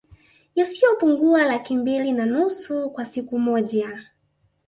Yasiyopungua 0.55 1.43
Laki 1.45 1.75
mbili 1.77 2.11
na 2.11 2.25
nusu 2.25 2.89
kwa 2.89 3.05
siku 3.05 3.39
moja 3.39 4.05